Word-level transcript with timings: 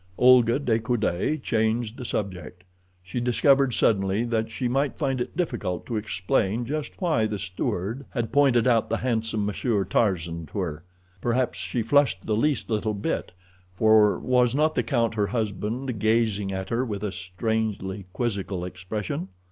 Olga 0.17 0.57
de 0.57 0.79
Coude 0.79 1.43
changed 1.43 1.95
the 1.95 2.05
subject. 2.05 2.63
She 3.03 3.19
discovered 3.19 3.71
suddenly 3.75 4.23
that 4.23 4.49
she 4.49 4.67
might 4.67 4.97
find 4.97 5.21
it 5.21 5.37
difficult 5.37 5.85
to 5.85 5.95
explain 5.95 6.65
just 6.65 6.99
why 6.99 7.27
the 7.27 7.37
steward 7.37 8.03
had 8.09 8.31
pointed 8.31 8.65
out 8.65 8.89
the 8.89 8.97
handsome 8.97 9.45
Monsieur 9.45 9.83
Tarzan 9.83 10.47
to 10.47 10.57
her. 10.57 10.83
Perhaps 11.21 11.59
she 11.59 11.83
flushed 11.83 12.25
the 12.25 12.35
least 12.35 12.67
little 12.67 12.95
bit, 12.95 13.31
for 13.75 14.17
was 14.17 14.55
not 14.55 14.73
the 14.73 14.81
count, 14.81 15.13
her 15.13 15.27
husband, 15.27 15.99
gazing 15.99 16.51
at 16.51 16.69
her 16.69 16.83
with 16.83 17.03
a 17.03 17.11
strangely 17.11 18.07
quizzical 18.11 18.65
expression. 18.65 19.27